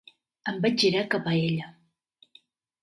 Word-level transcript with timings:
Em 0.51 0.57
vaig 0.63 0.79
girar 0.85 1.03
cap 1.13 1.31
a 1.33 1.37
ella. 1.43 1.71